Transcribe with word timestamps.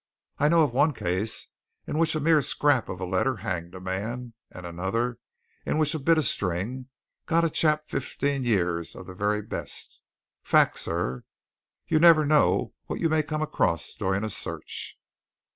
I've 0.39 0.49
known 0.49 0.71
one 0.71 0.93
case 0.95 1.47
in 1.85 1.99
which 1.99 2.15
a 2.15 2.19
mere 2.19 2.41
scrap 2.41 2.89
of 2.89 2.99
a 2.99 3.05
letter 3.05 3.35
hanged 3.35 3.75
a 3.75 3.79
man, 3.79 4.33
and 4.49 4.65
another 4.65 5.19
in 5.63 5.77
which 5.77 5.93
a 5.93 5.99
bit 5.99 6.17
of 6.17 6.25
string 6.25 6.87
got 7.27 7.43
a 7.45 7.51
chap 7.51 7.85
fifteen 7.87 8.43
years 8.43 8.95
of 8.95 9.05
the 9.05 9.13
very 9.13 9.43
best 9.43 10.01
fact, 10.41 10.79
sir! 10.79 11.23
You 11.87 11.99
never 11.99 12.25
know 12.25 12.73
what 12.87 12.99
you 12.99 13.09
may 13.09 13.21
come 13.21 13.43
across 13.43 13.93
during 13.93 14.23
a 14.23 14.31
search." 14.31 14.97